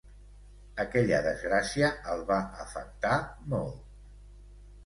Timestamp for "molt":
3.55-3.79